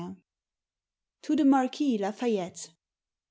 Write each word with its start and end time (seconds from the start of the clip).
TO 1.21 1.35
THE 1.35 1.45
MARQUIS 1.45 1.99
LA 2.01 2.11
FAYETTE. 2.11 2.71